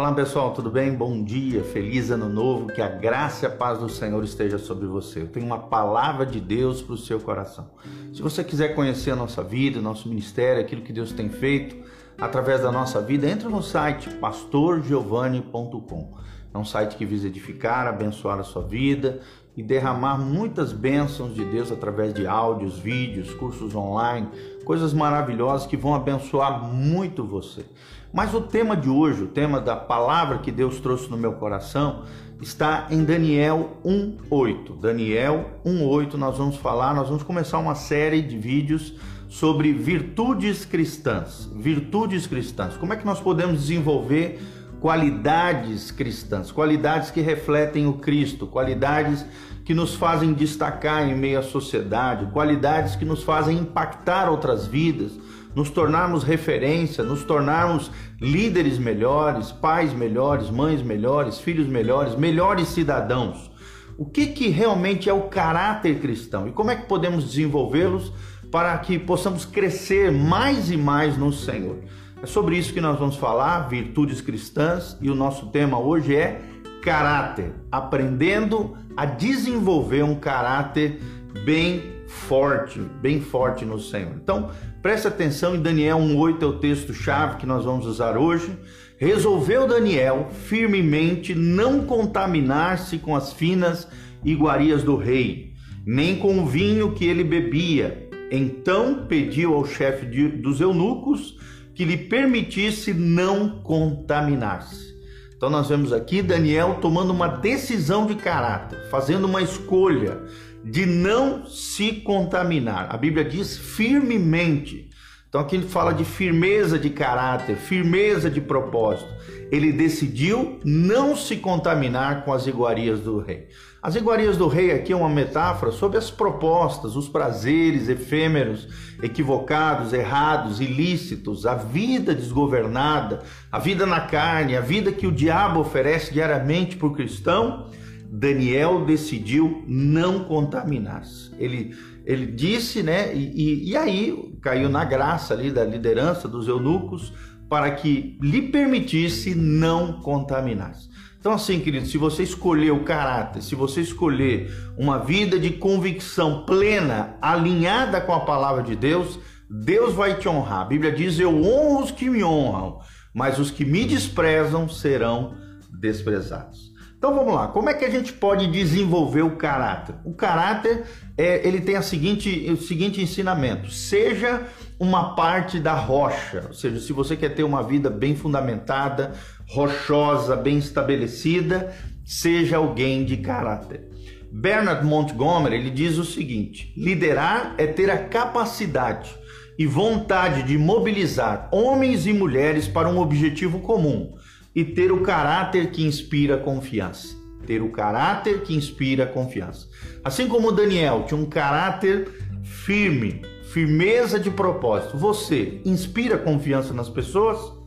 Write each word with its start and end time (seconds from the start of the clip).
Olá 0.00 0.14
pessoal, 0.14 0.54
tudo 0.54 0.70
bem? 0.70 0.94
Bom 0.94 1.22
dia, 1.22 1.62
feliz 1.62 2.10
ano 2.10 2.26
novo, 2.26 2.68
que 2.68 2.80
a 2.80 2.88
graça 2.88 3.44
e 3.44 3.46
a 3.46 3.50
paz 3.50 3.80
do 3.80 3.88
Senhor 3.90 4.24
esteja 4.24 4.56
sobre 4.56 4.86
você. 4.86 5.20
Eu 5.20 5.26
tenho 5.26 5.44
uma 5.44 5.58
palavra 5.58 6.24
de 6.24 6.40
Deus 6.40 6.80
para 6.80 6.94
o 6.94 6.96
seu 6.96 7.20
coração. 7.20 7.68
Se 8.10 8.22
você 8.22 8.42
quiser 8.42 8.74
conhecer 8.74 9.10
a 9.10 9.14
nossa 9.14 9.42
vida, 9.42 9.78
nosso 9.78 10.08
ministério, 10.08 10.62
aquilo 10.62 10.80
que 10.80 10.90
Deus 10.90 11.12
tem 11.12 11.28
feito 11.28 11.76
através 12.16 12.62
da 12.62 12.72
nossa 12.72 13.02
vida, 13.02 13.28
entre 13.28 13.46
no 13.46 13.62
site 13.62 14.08
pastorgiovanni.com. 14.14 16.14
É 16.54 16.56
um 16.56 16.64
site 16.64 16.96
que 16.96 17.04
visa 17.04 17.26
edificar, 17.26 17.86
abençoar 17.86 18.40
a 18.40 18.42
sua 18.42 18.62
vida 18.62 19.20
e 19.56 19.62
derramar 19.62 20.18
muitas 20.18 20.72
bênçãos 20.72 21.34
de 21.34 21.44
Deus 21.44 21.70
através 21.72 22.14
de 22.14 22.26
áudios, 22.26 22.78
vídeos, 22.78 23.34
cursos 23.34 23.74
online, 23.74 24.28
coisas 24.64 24.92
maravilhosas 24.92 25.66
que 25.66 25.76
vão 25.76 25.94
abençoar 25.94 26.64
muito 26.64 27.24
você. 27.24 27.64
Mas 28.12 28.34
o 28.34 28.40
tema 28.40 28.76
de 28.76 28.88
hoje, 28.88 29.22
o 29.22 29.28
tema 29.28 29.60
da 29.60 29.76
palavra 29.76 30.38
que 30.38 30.50
Deus 30.50 30.80
trouxe 30.80 31.10
no 31.10 31.16
meu 31.16 31.32
coração, 31.34 32.02
está 32.40 32.86
em 32.90 33.04
Daniel 33.04 33.76
1:8. 33.84 34.76
Daniel 34.76 35.50
1:8 35.64 36.14
nós 36.14 36.38
vamos 36.38 36.56
falar, 36.56 36.94
nós 36.94 37.08
vamos 37.08 37.22
começar 37.22 37.58
uma 37.58 37.74
série 37.74 38.22
de 38.22 38.38
vídeos 38.38 38.94
sobre 39.28 39.72
virtudes 39.72 40.64
cristãs. 40.64 41.48
Virtudes 41.54 42.26
cristãs. 42.26 42.76
Como 42.76 42.92
é 42.92 42.96
que 42.96 43.06
nós 43.06 43.20
podemos 43.20 43.60
desenvolver 43.60 44.40
qualidades 44.80 45.90
cristãs, 45.90 46.50
qualidades 46.50 47.10
que 47.10 47.20
refletem 47.20 47.86
o 47.86 47.94
Cristo, 47.94 48.46
qualidades 48.46 49.24
que 49.64 49.74
nos 49.74 49.94
fazem 49.94 50.32
destacar 50.32 51.06
em 51.06 51.14
meio 51.14 51.38
à 51.38 51.42
sociedade, 51.42 52.32
qualidades 52.32 52.96
que 52.96 53.04
nos 53.04 53.22
fazem 53.22 53.58
impactar 53.58 54.28
outras 54.28 54.66
vidas, 54.66 55.12
nos 55.54 55.68
tornarmos 55.68 56.24
referência, 56.24 57.04
nos 57.04 57.22
tornarmos 57.24 57.90
líderes 58.20 58.78
melhores, 58.78 59.52
pais 59.52 59.92
melhores, 59.92 60.48
mães 60.48 60.82
melhores, 60.82 61.38
filhos 61.38 61.68
melhores, 61.68 62.14
melhores 62.14 62.68
cidadãos. 62.68 63.50
O 63.98 64.06
que, 64.06 64.28
que 64.28 64.48
realmente 64.48 65.10
é 65.10 65.12
o 65.12 65.28
caráter 65.28 66.00
cristão 66.00 66.48
e 66.48 66.52
como 66.52 66.70
é 66.70 66.76
que 66.76 66.86
podemos 66.86 67.24
desenvolvê-los 67.24 68.12
para 68.50 68.76
que 68.78 68.98
possamos 68.98 69.44
crescer 69.44 70.10
mais 70.10 70.70
e 70.70 70.76
mais 70.76 71.18
no 71.18 71.32
Senhor? 71.32 71.80
É 72.22 72.26
sobre 72.26 72.58
isso 72.58 72.74
que 72.74 72.82
nós 72.82 72.98
vamos 72.98 73.16
falar, 73.16 73.60
virtudes 73.68 74.20
cristãs, 74.20 74.94
e 75.00 75.10
o 75.10 75.14
nosso 75.14 75.46
tema 75.46 75.78
hoje 75.80 76.14
é 76.14 76.42
caráter, 76.82 77.54
aprendendo 77.72 78.76
a 78.94 79.06
desenvolver 79.06 80.02
um 80.02 80.14
caráter 80.14 81.00
bem 81.46 81.82
forte, 82.06 82.78
bem 83.00 83.22
forte 83.22 83.64
no 83.64 83.78
Senhor. 83.78 84.12
Então, 84.22 84.50
preste 84.82 85.08
atenção 85.08 85.56
em 85.56 85.62
Daniel 85.62 85.98
1:8 85.98 86.42
é 86.42 86.46
o 86.46 86.58
texto 86.58 86.92
chave 86.92 87.38
que 87.38 87.46
nós 87.46 87.64
vamos 87.64 87.86
usar 87.86 88.18
hoje. 88.18 88.54
Resolveu 88.98 89.66
Daniel 89.66 90.28
firmemente 90.30 91.34
não 91.34 91.86
contaminar-se 91.86 92.98
com 92.98 93.16
as 93.16 93.32
finas 93.32 93.88
iguarias 94.22 94.82
do 94.82 94.94
rei, 94.94 95.54
nem 95.86 96.18
com 96.18 96.38
o 96.38 96.44
vinho 96.44 96.92
que 96.92 97.06
ele 97.06 97.24
bebia. 97.24 98.10
Então 98.30 99.06
pediu 99.08 99.54
ao 99.54 99.64
chefe 99.64 100.04
dos 100.28 100.60
eunucos 100.60 101.38
que 101.80 101.86
lhe 101.86 101.96
permitisse 101.96 102.92
não 102.92 103.62
contaminar-se. 103.62 104.94
Então 105.34 105.48
nós 105.48 105.66
vemos 105.66 105.94
aqui 105.94 106.20
Daniel 106.20 106.76
tomando 106.78 107.10
uma 107.10 107.26
decisão 107.26 108.04
de 108.04 108.16
caráter, 108.16 108.90
fazendo 108.90 109.24
uma 109.24 109.40
escolha 109.40 110.20
de 110.62 110.84
não 110.84 111.46
se 111.46 111.92
contaminar. 111.92 112.88
A 112.90 112.98
Bíblia 112.98 113.24
diz 113.24 113.56
firmemente. 113.56 114.90
Então 115.26 115.40
aqui 115.40 115.56
ele 115.56 115.68
fala 115.68 115.94
de 115.94 116.04
firmeza 116.04 116.78
de 116.78 116.90
caráter, 116.90 117.56
firmeza 117.56 118.28
de 118.28 118.42
propósito. 118.42 119.08
Ele 119.50 119.72
decidiu 119.72 120.60
não 120.62 121.16
se 121.16 121.36
contaminar 121.38 122.26
com 122.26 122.32
as 122.34 122.46
iguarias 122.46 123.00
do 123.00 123.20
rei. 123.20 123.48
As 123.82 123.94
iguarias 123.94 124.36
do 124.36 124.46
rei 124.46 124.72
aqui 124.72 124.92
é 124.92 124.96
uma 124.96 125.08
metáfora 125.08 125.72
sobre 125.72 125.96
as 125.96 126.10
propostas, 126.10 126.96
os 126.96 127.08
prazeres 127.08 127.88
efêmeros, 127.88 128.68
equivocados, 129.02 129.94
errados, 129.94 130.60
ilícitos, 130.60 131.46
a 131.46 131.54
vida 131.54 132.14
desgovernada, 132.14 133.22
a 133.50 133.58
vida 133.58 133.86
na 133.86 134.00
carne, 134.00 134.54
a 134.54 134.60
vida 134.60 134.92
que 134.92 135.06
o 135.06 135.12
diabo 135.12 135.60
oferece 135.60 136.12
diariamente 136.12 136.76
para 136.76 136.88
o 136.88 136.92
cristão. 136.92 137.70
Daniel 138.12 138.84
decidiu 138.84 139.64
não 139.66 140.24
contaminar-se. 140.24 141.30
Ele, 141.38 141.74
ele 142.04 142.26
disse, 142.26 142.82
né? 142.82 143.14
E, 143.14 143.70
e, 143.70 143.76
aí 143.78 144.34
caiu 144.42 144.68
na 144.68 144.84
graça 144.84 145.32
ali 145.32 145.50
da 145.50 145.64
liderança 145.64 146.28
dos 146.28 146.48
eunucos 146.48 147.14
para 147.48 147.70
que 147.70 148.18
lhe 148.20 148.42
permitisse 148.42 149.34
não 149.34 150.00
contaminar-se. 150.02 150.89
Então, 151.20 151.32
assim, 151.32 151.60
querido, 151.60 151.84
se 151.84 151.98
você 151.98 152.22
escolher 152.22 152.70
o 152.70 152.82
caráter, 152.82 153.42
se 153.42 153.54
você 153.54 153.82
escolher 153.82 154.50
uma 154.78 154.98
vida 154.98 155.38
de 155.38 155.50
convicção 155.50 156.46
plena, 156.46 157.14
alinhada 157.20 158.00
com 158.00 158.14
a 158.14 158.20
palavra 158.20 158.62
de 158.62 158.74
Deus, 158.74 159.18
Deus 159.50 159.92
vai 159.92 160.16
te 160.16 160.26
honrar. 160.26 160.62
A 160.62 160.64
Bíblia 160.64 160.90
diz: 160.90 161.18
Eu 161.18 161.44
honro 161.44 161.84
os 161.84 161.90
que 161.90 162.08
me 162.08 162.24
honram, 162.24 162.78
mas 163.12 163.38
os 163.38 163.50
que 163.50 163.66
me 163.66 163.84
desprezam 163.84 164.66
serão 164.66 165.34
desprezados. 165.78 166.70
Então 166.96 167.14
vamos 167.14 167.32
lá, 167.32 167.48
como 167.48 167.70
é 167.70 167.74
que 167.74 167.84
a 167.86 167.90
gente 167.90 168.12
pode 168.12 168.46
desenvolver 168.46 169.22
o 169.22 169.36
caráter? 169.36 169.94
O 170.04 170.12
caráter 170.12 170.84
é, 171.16 171.46
ele 171.48 171.62
tem 171.62 171.74
a 171.74 171.80
seguinte, 171.80 172.46
o 172.50 172.58
seguinte 172.58 173.00
ensinamento: 173.00 173.70
seja 173.70 174.46
uma 174.78 175.14
parte 175.14 175.58
da 175.58 175.72
rocha, 175.72 176.44
ou 176.48 176.52
seja, 176.52 176.78
se 176.78 176.92
você 176.92 177.16
quer 177.16 177.30
ter 177.30 177.42
uma 177.42 177.62
vida 177.62 177.88
bem 177.88 178.14
fundamentada, 178.14 179.12
rochosa, 179.50 180.36
bem 180.36 180.58
estabelecida, 180.58 181.74
seja 182.04 182.56
alguém 182.56 183.04
de 183.04 183.16
caráter. 183.16 183.88
Bernard 184.32 184.86
Montgomery 184.86 185.56
ele 185.56 185.70
diz 185.70 185.98
o 185.98 186.04
seguinte: 186.04 186.72
liderar 186.76 187.54
é 187.58 187.66
ter 187.66 187.90
a 187.90 187.98
capacidade 187.98 189.10
e 189.58 189.66
vontade 189.66 190.44
de 190.44 190.56
mobilizar 190.56 191.48
homens 191.52 192.06
e 192.06 192.12
mulheres 192.12 192.68
para 192.68 192.88
um 192.88 192.98
objetivo 192.98 193.58
comum 193.58 194.14
e 194.54 194.64
ter 194.64 194.92
o 194.92 195.02
caráter 195.02 195.72
que 195.72 195.84
inspira 195.84 196.38
confiança. 196.38 197.18
Ter 197.44 197.60
o 197.60 197.70
caráter 197.70 198.42
que 198.42 198.54
inspira 198.54 199.04
confiança. 199.04 199.66
Assim 200.04 200.28
como 200.28 200.52
Daniel 200.52 201.04
tinha 201.08 201.20
um 201.20 201.26
caráter 201.26 202.08
firme, 202.44 203.22
firmeza 203.52 204.20
de 204.20 204.30
propósito. 204.30 204.96
Você 204.96 205.60
inspira 205.64 206.16
confiança 206.16 206.72
nas 206.72 206.88
pessoas? 206.88 207.59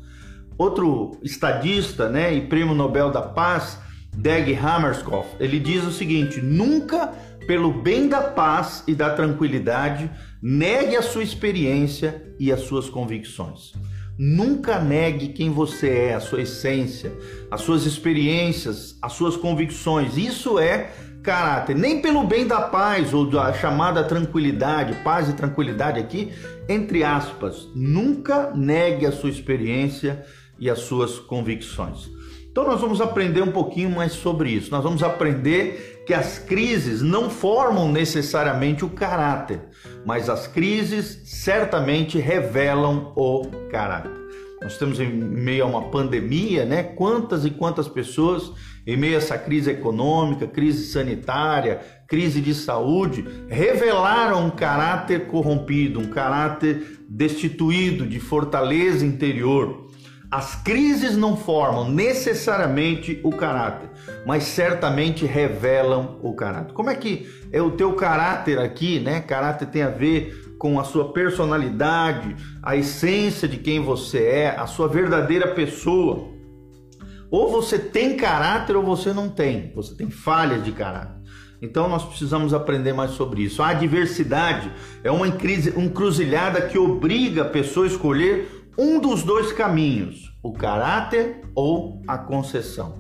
Outro 0.58 1.20
estadista, 1.24 2.10
né, 2.10 2.34
e 2.34 2.42
prêmio 2.42 2.76
Nobel 2.76 3.12
da 3.12 3.22
Paz, 3.22 3.80
Dag 4.16 4.54
Hammarskjöld, 4.54 5.28
ele 5.40 5.60
diz 5.60 5.84
o 5.84 5.92
seguinte: 5.92 6.40
nunca 6.40 7.12
pelo 7.48 7.72
bem 7.74 8.08
da 8.08 8.22
paz 8.22 8.84
e 8.88 8.96
da 8.96 9.14
tranquilidade, 9.14 10.10
negue 10.42 10.96
a 10.96 11.02
sua 11.02 11.24
experiência 11.24 12.24
e 12.40 12.52
as 12.52 12.62
suas 12.62 12.90
convicções. 12.90 13.74
Nunca 14.18 14.80
negue 14.80 15.30
quem 15.30 15.50
você 15.50 15.90
é, 15.90 16.14
a 16.14 16.20
sua 16.20 16.42
essência, 16.42 17.12
as 17.50 17.62
suas 17.62 17.86
experiências, 17.86 18.98
as 19.02 19.14
suas 19.14 19.36
convicções. 19.36 20.18
Isso 20.18 20.60
é 20.60 20.92
caráter, 21.24 21.76
nem 21.76 22.02
pelo 22.02 22.24
bem 22.26 22.46
da 22.46 22.62
paz 22.62 23.14
ou 23.14 23.30
da 23.30 23.54
chamada 23.54 24.04
tranquilidade, 24.04 24.94
paz 25.04 25.30
e 25.30 25.34
tranquilidade 25.34 26.00
aqui, 26.00 26.32
entre 26.68 27.04
aspas, 27.04 27.68
nunca 27.74 28.52
negue 28.54 29.06
a 29.06 29.12
sua 29.12 29.30
experiência 29.30 30.24
e 30.64 30.70
as 30.70 30.80
suas 30.80 31.20
convicções. 31.20 32.10
Então 32.50 32.66
nós 32.66 32.80
vamos 32.80 33.02
aprender 33.02 33.42
um 33.42 33.52
pouquinho 33.52 33.90
mais 33.90 34.14
sobre 34.14 34.50
isso. 34.50 34.72
Nós 34.72 34.82
vamos 34.82 35.04
aprender 35.04 36.04
que 36.08 36.14
as 36.14 36.40
crises 36.40 37.02
não 37.02 37.30
formam 37.30 37.92
necessariamente 37.92 38.86
o 38.86 38.90
caráter, 38.90 39.60
mas 40.06 40.30
as 40.30 40.48
crises 40.48 41.22
certamente 41.26 42.18
revelam 42.18 43.12
o 43.14 43.42
caráter. 43.70 44.12
Nós 44.62 44.72
estamos 44.72 45.02
em 45.02 45.12
meio 45.12 45.66
a 45.66 45.68
uma 45.68 45.90
pandemia, 45.90 46.64
né? 46.64 46.82
Quantas 46.84 47.44
e 47.44 47.50
quantas 47.50 47.90
pessoas 47.90 48.54
em 48.88 48.96
meio 48.96 49.16
a 49.16 49.18
essa 49.18 49.38
crise 49.38 49.72
econômica, 49.72 50.48
crise 50.48 50.86
sanitária, 50.86 51.82
crise 52.08 52.40
de 52.40 52.54
saúde, 52.54 53.26
revelaram 53.50 54.46
um 54.46 54.50
caráter 54.50 55.28
corrompido, 55.28 56.00
um 56.00 56.08
caráter 56.08 57.02
destituído 57.10 58.08
de 58.08 58.20
fortaleza 58.20 59.06
interior. 59.06 59.83
As 60.34 60.56
crises 60.56 61.16
não 61.16 61.38
formam 61.38 61.92
necessariamente 61.92 63.20
o 63.24 63.30
caráter, 63.30 63.88
mas 64.26 64.46
certamente 64.46 65.28
revelam 65.28 66.18
o 66.24 66.34
caráter. 66.34 66.74
Como 66.74 66.90
é 66.90 66.96
que 66.96 67.30
é 67.52 67.62
o 67.62 67.70
teu 67.70 67.94
caráter 67.94 68.58
aqui, 68.58 69.00
né? 69.00 69.22
Caráter 69.22 69.68
tem 69.68 69.84
a 69.84 69.92
ver 69.92 70.56
com 70.58 70.80
a 70.80 70.84
sua 70.84 71.14
personalidade, 71.14 72.36
a 72.64 72.76
essência 72.76 73.48
de 73.48 73.58
quem 73.58 73.80
você 73.80 74.24
é, 74.24 74.56
a 74.58 74.66
sua 74.66 74.88
verdadeira 74.88 75.54
pessoa. 75.54 76.32
Ou 77.30 77.52
você 77.52 77.78
tem 77.78 78.18
caráter 78.18 78.76
ou 78.76 78.82
você 78.82 79.14
não 79.14 79.30
tem. 79.30 79.72
Você 79.76 79.94
tem 79.94 80.10
falhas 80.10 80.66
de 80.66 80.72
caráter. 80.72 81.22
Então 81.64 81.88
nós 81.88 82.04
precisamos 82.04 82.54
aprender 82.54 82.92
mais 82.92 83.12
sobre 83.12 83.44
isso. 83.44 83.64
A 83.64 83.70
adversidade 83.70 84.70
é 85.02 85.10
uma 85.10 85.28
encruzilhada 85.28 86.60
que 86.64 86.78
obriga 86.78 87.44
a 87.44 87.50
pessoa 87.50 87.86
a 87.86 87.90
escolher 87.90 88.53
um 88.78 89.00
dos 89.00 89.24
dois 89.24 89.52
caminhos. 89.52 90.32
o 90.44 90.52
caráter 90.52 91.42
ou 91.56 92.02
a 92.06 92.18
concessão. 92.18 92.98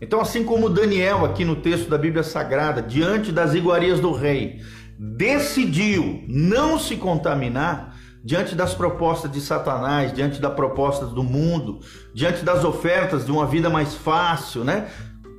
Então, 0.00 0.20
assim 0.20 0.44
como 0.44 0.68
Daniel, 0.68 1.24
aqui 1.24 1.46
no 1.46 1.56
texto 1.56 1.88
da 1.88 1.96
Bíblia 1.96 2.22
Sagrada, 2.22 2.82
diante 2.82 3.32
das 3.32 3.54
iguarias 3.54 4.00
do 4.00 4.12
rei, 4.12 4.60
decidiu 4.98 6.22
não 6.28 6.78
se 6.78 6.96
contaminar, 6.96 7.96
diante 8.22 8.54
das 8.54 8.74
propostas 8.74 9.30
de 9.30 9.40
Satanás, 9.40 10.12
diante 10.12 10.40
das 10.40 10.52
propostas 10.54 11.10
do 11.10 11.22
mundo, 11.22 11.80
diante 12.14 12.44
das 12.44 12.64
ofertas 12.64 13.24
de 13.24 13.32
uma 13.32 13.46
vida 13.46 13.68
mais 13.70 13.94
fácil, 13.94 14.64
né? 14.64 14.88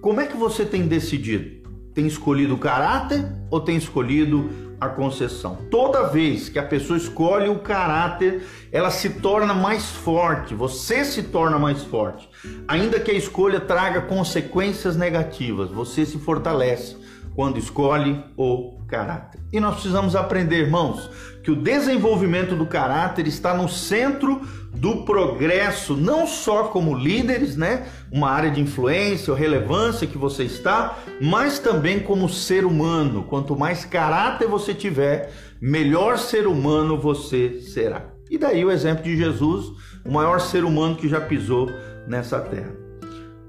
Como 0.01 0.21
é 0.21 0.25
que 0.27 0.37
você 0.37 0.65
tem 0.65 0.87
decidido? 0.87 1.63
Tem 1.93 2.05
escolhido 2.05 2.53
o 2.53 2.59
caráter 2.59 3.25
ou 3.49 3.59
tem 3.59 3.75
escolhido 3.75 4.49
a 4.79 4.89
concessão. 4.89 5.57
Toda 5.69 6.07
vez 6.07 6.49
que 6.49 6.59
a 6.59 6.63
pessoa 6.63 6.97
escolhe 6.97 7.49
o 7.49 7.59
caráter, 7.59 8.43
ela 8.71 8.91
se 8.91 9.09
torna 9.09 9.53
mais 9.53 9.85
forte, 9.89 10.53
você 10.53 11.05
se 11.05 11.23
torna 11.23 11.57
mais 11.57 11.83
forte. 11.83 12.29
Ainda 12.67 12.99
que 12.99 13.11
a 13.11 13.15
escolha 13.15 13.59
traga 13.59 14.01
consequências 14.01 14.95
negativas, 14.95 15.69
você 15.69 16.05
se 16.05 16.17
fortalece 16.17 16.97
quando 17.35 17.57
escolhe 17.57 18.23
o 18.37 18.74
caráter. 18.85 19.41
E 19.51 19.59
nós 19.59 19.75
precisamos 19.75 20.15
aprender, 20.15 20.61
irmãos, 20.61 21.09
que 21.43 21.51
o 21.51 21.55
desenvolvimento 21.55 22.55
do 22.55 22.65
caráter 22.65 23.27
está 23.27 23.53
no 23.53 23.69
centro 23.69 24.41
do 24.73 25.05
progresso, 25.05 25.95
não 25.95 26.27
só 26.27 26.65
como 26.65 26.97
líderes, 26.97 27.55
né, 27.55 27.87
uma 28.11 28.29
área 28.29 28.51
de 28.51 28.61
influência 28.61 29.31
ou 29.31 29.39
relevância 29.39 30.07
que 30.07 30.17
você 30.17 30.43
está, 30.43 30.97
mas 31.21 31.59
também 31.59 31.99
como 31.99 32.27
ser 32.27 32.65
humano. 32.65 33.23
Quanto 33.23 33.55
mais 33.55 33.85
caráter 33.85 34.47
você 34.47 34.73
tiver, 34.73 35.31
melhor 35.61 36.17
ser 36.17 36.47
humano 36.47 36.97
você 36.97 37.61
será. 37.61 38.07
E 38.29 38.37
daí 38.37 38.65
o 38.65 38.71
exemplo 38.71 39.03
de 39.03 39.15
Jesus, 39.15 39.67
o 40.03 40.11
maior 40.11 40.39
ser 40.39 40.63
humano 40.63 40.95
que 40.95 41.07
já 41.07 41.21
pisou 41.21 41.69
nessa 42.07 42.39
terra. 42.39 42.85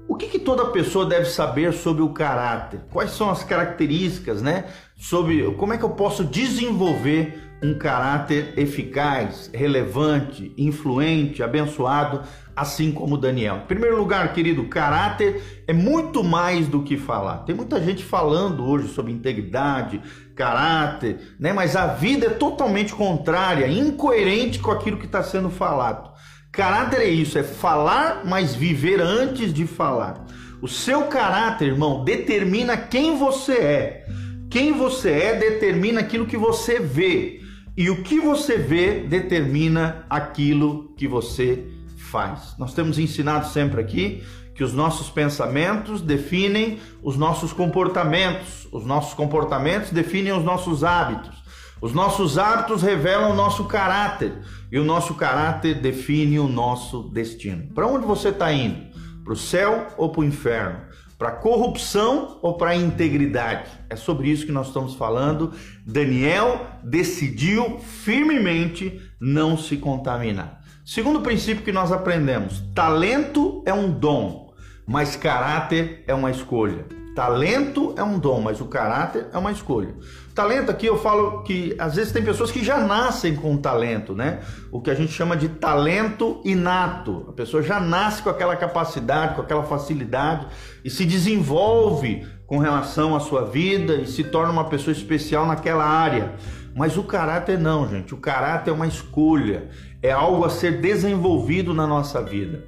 O 0.07 0.15
que, 0.15 0.27
que, 0.27 0.39
toda 0.39 0.67
pessoa 0.67 1.05
deve 1.05 1.25
saber 1.25 1.73
sobre 1.73 2.01
o 2.01 2.09
caráter? 2.09 2.79
Quais 2.91 3.11
são 3.11 3.29
as 3.29 3.43
características, 3.43 4.41
né? 4.41 4.63
Sobre 4.97 5.43
como 5.53 5.73
é 5.73 5.77
que 5.77 5.85
eu 5.85 5.91
posso 5.91 6.23
desenvolver 6.23 7.47
um 7.61 7.77
caráter 7.77 8.53
eficaz, 8.57 9.49
relevante, 9.53 10.53
influente, 10.57 11.41
abençoado, 11.41 12.21
assim 12.55 12.91
como 12.91 13.17
Daniel. 13.17 13.61
Em 13.63 13.67
primeiro 13.67 13.97
lugar, 13.97 14.33
querido, 14.33 14.65
caráter 14.65 15.63
é 15.67 15.73
muito 15.73 16.23
mais 16.23 16.67
do 16.67 16.83
que 16.83 16.97
falar. 16.97 17.39
Tem 17.39 17.55
muita 17.55 17.81
gente 17.81 18.03
falando 18.03 18.65
hoje 18.65 18.89
sobre 18.89 19.11
integridade, 19.11 20.01
caráter, 20.35 21.35
né? 21.39 21.53
Mas 21.53 21.75
a 21.75 21.87
vida 21.87 22.27
é 22.27 22.31
totalmente 22.31 22.93
contrária, 22.93 23.67
incoerente 23.67 24.59
com 24.59 24.71
aquilo 24.71 24.97
que 24.97 25.05
está 25.05 25.23
sendo 25.23 25.49
falado. 25.49 26.11
Caráter 26.51 27.01
é 27.01 27.09
isso, 27.09 27.37
é 27.37 27.43
falar, 27.43 28.21
mas 28.25 28.55
viver 28.55 28.99
antes 28.99 29.53
de 29.53 29.65
falar. 29.67 30.25
O 30.59 30.67
seu 30.67 31.03
caráter, 31.03 31.67
irmão, 31.67 32.03
determina 32.03 32.75
quem 32.75 33.15
você 33.15 33.53
é. 33.53 34.07
Quem 34.49 34.73
você 34.73 35.11
é 35.11 35.35
determina 35.35 35.99
aquilo 35.99 36.25
que 36.25 36.37
você 36.37 36.79
vê. 36.79 37.41
E 37.75 37.89
o 37.89 38.01
que 38.01 38.19
você 38.19 38.57
vê 38.57 39.01
determina 39.01 40.05
aquilo 40.09 40.93
que 40.97 41.07
você 41.07 41.67
faz. 41.97 42.55
Nós 42.57 42.73
temos 42.73 42.97
ensinado 42.97 43.47
sempre 43.47 43.81
aqui 43.81 44.23
que 44.55 44.63
os 44.63 44.73
nossos 44.73 45.09
pensamentos 45.09 46.01
definem 46.01 46.79
os 47.03 47.15
nossos 47.15 47.53
comportamentos, 47.53 48.67
os 48.71 48.83
nossos 48.83 49.13
comportamentos 49.13 49.91
definem 49.91 50.33
os 50.33 50.43
nossos 50.43 50.83
hábitos. 50.83 51.43
Os 51.79 51.93
nossos 51.93 52.39
hábitos 52.39 52.81
revelam 52.81 53.31
o 53.31 53.35
nosso 53.35 53.65
caráter 53.65 54.33
e 54.71 54.79
o 54.79 54.83
nosso 54.83 55.13
caráter 55.13 55.79
define 55.79 56.39
o 56.39 56.47
nosso 56.47 57.03
destino. 57.09 57.67
Para 57.75 57.85
onde 57.85 58.07
você 58.07 58.29
está 58.29 58.51
indo? 58.51 58.87
Para 59.23 59.33
o 59.33 59.37
céu 59.37 59.87
ou 59.95 60.09
para 60.09 60.21
o 60.21 60.25
inferno? 60.25 60.79
Para 61.17 61.31
corrupção 61.31 62.37
ou 62.43 62.57
para 62.57 62.75
integridade? 62.75 63.69
É 63.89 63.95
sobre 63.95 64.29
isso 64.29 64.45
que 64.45 64.51
nós 64.51 64.67
estamos 64.67 64.93
falando. 64.93 65.51
Daniel 65.85 66.67
decidiu 66.83 67.79
firmemente 67.79 69.01
não 69.19 69.57
se 69.57 69.77
contaminar. 69.77 70.61
Segundo 70.85 71.21
princípio 71.21 71.63
que 71.63 71.71
nós 71.71 71.91
aprendemos: 71.91 72.63
talento 72.75 73.63
é 73.65 73.73
um 73.73 73.91
dom, 73.91 74.53
mas 74.85 75.15
caráter 75.15 76.03
é 76.07 76.13
uma 76.13 76.29
escolha. 76.29 76.96
Talento 77.17 77.95
é 77.97 78.03
um 78.03 78.19
dom, 78.19 78.41
mas 78.41 78.61
o 78.61 78.65
caráter 78.65 79.25
é 79.33 79.37
uma 79.39 79.51
escolha. 79.51 79.95
Talento 80.35 80.69
aqui 80.69 80.85
eu 80.85 80.99
falo 80.99 81.41
que 81.41 81.75
às 81.79 81.95
vezes 81.95 82.13
tem 82.13 82.23
pessoas 82.23 82.51
que 82.51 82.63
já 82.63 82.77
nascem 82.77 83.35
com 83.35 83.57
talento, 83.57 84.13
né? 84.13 84.41
O 84.71 84.79
que 84.79 84.91
a 84.91 84.93
gente 84.93 85.11
chama 85.13 85.35
de 85.35 85.49
talento 85.49 86.39
inato. 86.45 87.25
A 87.27 87.33
pessoa 87.33 87.63
já 87.63 87.79
nasce 87.79 88.21
com 88.21 88.29
aquela 88.29 88.55
capacidade, 88.55 89.33
com 89.33 89.41
aquela 89.41 89.63
facilidade 89.63 90.45
e 90.85 90.91
se 90.91 91.05
desenvolve 91.05 92.23
com 92.45 92.59
relação 92.59 93.15
à 93.15 93.19
sua 93.19 93.45
vida 93.45 93.95
e 93.95 94.05
se 94.05 94.23
torna 94.25 94.53
uma 94.53 94.65
pessoa 94.65 94.91
especial 94.91 95.47
naquela 95.47 95.85
área. 95.85 96.35
Mas 96.75 96.97
o 96.97 97.03
caráter 97.03 97.57
não, 97.57 97.89
gente. 97.89 98.13
O 98.13 98.17
caráter 98.17 98.69
é 98.69 98.73
uma 98.75 98.85
escolha, 98.85 99.71
é 100.03 100.11
algo 100.11 100.45
a 100.45 100.51
ser 100.51 100.79
desenvolvido 100.81 101.73
na 101.73 101.87
nossa 101.87 102.21
vida. 102.21 102.63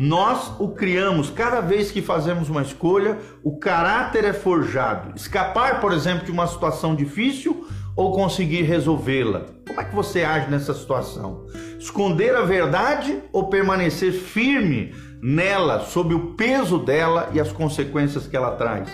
Nós 0.00 0.52
o 0.60 0.68
criamos 0.68 1.28
cada 1.28 1.60
vez 1.60 1.90
que 1.90 2.00
fazemos 2.00 2.48
uma 2.48 2.62
escolha, 2.62 3.18
o 3.42 3.58
caráter 3.58 4.24
é 4.24 4.32
forjado. 4.32 5.12
Escapar, 5.16 5.80
por 5.80 5.92
exemplo, 5.92 6.24
de 6.24 6.30
uma 6.30 6.46
situação 6.46 6.94
difícil 6.94 7.66
ou 7.96 8.12
conseguir 8.12 8.62
resolvê-la. 8.62 9.46
Como 9.66 9.80
é 9.80 9.84
que 9.84 9.96
você 9.96 10.22
age 10.22 10.48
nessa 10.48 10.72
situação? 10.72 11.46
Esconder 11.80 12.36
a 12.36 12.42
verdade 12.42 13.20
ou 13.32 13.48
permanecer 13.48 14.12
firme 14.12 14.94
nela, 15.20 15.80
sob 15.80 16.14
o 16.14 16.34
peso 16.34 16.78
dela 16.78 17.28
e 17.32 17.40
as 17.40 17.50
consequências 17.50 18.24
que 18.24 18.36
ela 18.36 18.52
traz? 18.52 18.88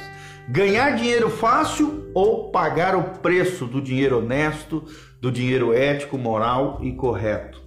Ganhar 0.48 0.96
dinheiro 0.96 1.28
fácil 1.28 2.10
ou 2.14 2.50
pagar 2.50 2.96
o 2.96 3.18
preço 3.18 3.66
do 3.66 3.82
dinheiro 3.82 4.20
honesto, 4.20 4.82
do 5.20 5.30
dinheiro 5.30 5.74
ético, 5.74 6.16
moral 6.16 6.78
e 6.80 6.92
correto? 6.92 7.62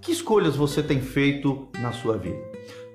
Que 0.00 0.12
escolhas 0.12 0.54
você 0.54 0.80
tem 0.80 1.00
feito 1.00 1.66
na 1.80 1.90
sua 1.90 2.16
vida? 2.16 2.47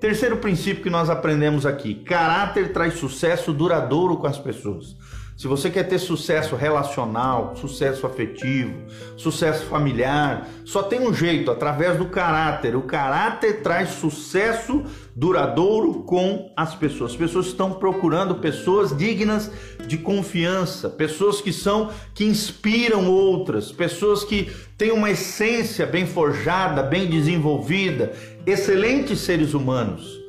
Terceiro 0.04 0.36
princípio 0.36 0.84
que 0.84 0.90
nós 0.90 1.10
aprendemos 1.10 1.66
aqui: 1.66 1.96
caráter 1.96 2.74
traz 2.74 2.96
sucesso 2.96 3.54
duradouro 3.54 4.18
com 4.18 4.28
as 4.28 4.38
pessoas. 4.38 4.98
Se 5.38 5.48
você 5.48 5.70
quer 5.70 5.84
ter 5.84 5.98
sucesso 5.98 6.58
relacional, 6.58 7.56
sucesso 7.56 8.06
afetivo, 8.06 8.74
sucesso 9.18 9.66
familiar, 9.66 10.48
só 10.66 10.84
tem 10.84 11.00
um 11.00 11.14
jeito, 11.14 11.50
através 11.50 11.98
do 11.98 12.06
caráter. 12.06 12.76
O 12.76 12.84
caráter 12.84 13.62
traz 13.62 13.90
sucesso 13.92 14.84
duradouro 15.16 16.04
com 16.04 16.52
as 16.56 16.76
pessoas. 16.76 17.12
As 17.12 17.18
pessoas 17.18 17.48
estão 17.48 17.74
procurando 17.74 18.36
pessoas 18.36 18.96
dignas 18.96 19.50
de 19.88 19.98
confiança, 19.98 20.90
pessoas 20.90 21.42
que 21.42 21.52
são 21.52 21.90
que 22.14 22.26
inspiram 22.26 23.10
outras, 23.10 23.72
pessoas 23.72 24.24
que 24.24 24.52
têm 24.78 24.92
uma 24.92 25.10
essência 25.10 25.86
bem 25.86 26.06
forjada, 26.06 26.84
bem 26.84 27.08
desenvolvida, 27.08 28.14
excelentes 28.46 29.20
seres 29.20 29.54
humanos. 29.54 30.20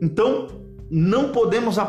Então, 0.00 0.48
não 0.90 1.28
podemos 1.28 1.78
é, 1.78 1.82